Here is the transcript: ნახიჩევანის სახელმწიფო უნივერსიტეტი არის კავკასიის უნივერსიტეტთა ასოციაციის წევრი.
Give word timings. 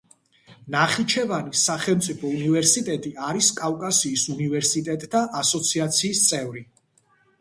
ნახიჩევანის 0.75 1.65
სახელმწიფო 1.67 2.31
უნივერსიტეტი 2.37 3.11
არის 3.27 3.49
კავკასიის 3.61 4.27
უნივერსიტეტთა 4.37 5.23
ასოციაციის 5.43 6.25
წევრი. 6.33 6.65